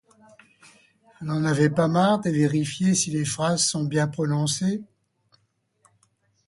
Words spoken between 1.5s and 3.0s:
pas marre de vérifier